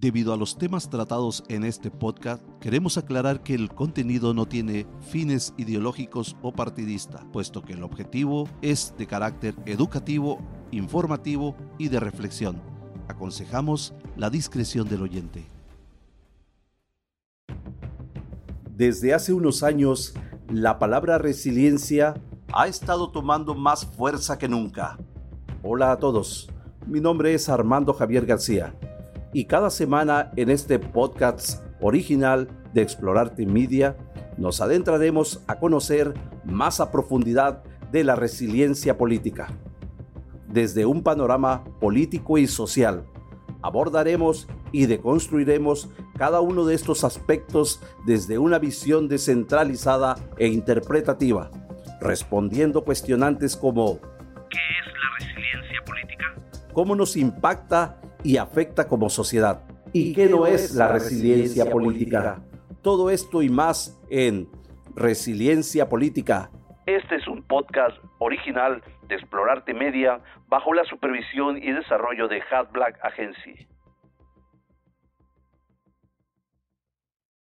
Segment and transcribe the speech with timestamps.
[0.00, 4.86] Debido a los temas tratados en este podcast, queremos aclarar que el contenido no tiene
[5.02, 10.38] fines ideológicos o partidista, puesto que el objetivo es de carácter educativo,
[10.70, 12.62] informativo y de reflexión.
[13.08, 15.44] Aconsejamos la discreción del oyente.
[18.74, 20.14] Desde hace unos años,
[20.48, 22.14] la palabra resiliencia
[22.54, 24.98] ha estado tomando más fuerza que nunca.
[25.62, 26.48] Hola a todos,
[26.86, 28.74] mi nombre es Armando Javier García
[29.32, 33.96] y cada semana en este podcast original de Explorarte Media
[34.36, 37.62] nos adentraremos a conocer más a profundidad
[37.92, 39.48] de la resiliencia política.
[40.48, 43.04] Desde un panorama político y social,
[43.62, 51.50] abordaremos y deconstruiremos cada uno de estos aspectos desde una visión descentralizada e interpretativa,
[52.00, 54.00] respondiendo cuestionantes como
[54.50, 56.34] ¿qué es la resiliencia política?
[56.72, 59.62] ¿Cómo nos impacta y afecta como sociedad.
[59.92, 62.42] ¿Y qué no es la resiliencia política?
[62.82, 64.48] Todo esto y más en
[64.94, 66.50] Resiliencia Política.
[66.86, 72.72] Este es un podcast original de Explorarte Media bajo la supervisión y desarrollo de Hat
[72.72, 73.66] Black Agency.